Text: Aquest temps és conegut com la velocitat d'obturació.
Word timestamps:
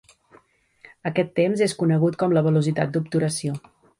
Aquest 1.09 1.29
temps 1.41 1.61
és 1.67 1.77
conegut 1.83 2.19
com 2.23 2.35
la 2.39 2.45
velocitat 2.49 2.95
d'obturació. 2.97 3.63